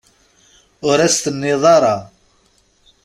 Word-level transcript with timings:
Ur 0.87 0.97
as-t-tenniḍ 1.05 1.63
ara. 1.75 1.95